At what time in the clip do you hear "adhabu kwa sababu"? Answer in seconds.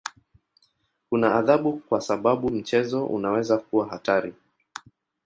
1.35-2.49